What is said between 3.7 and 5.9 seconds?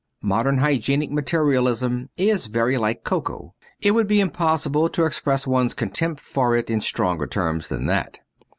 it would be impossible to express one's